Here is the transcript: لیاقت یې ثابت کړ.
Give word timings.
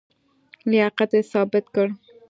لیاقت 0.71 1.09
یې 1.17 1.21
ثابت 1.31 1.65
کړ. 1.75 1.87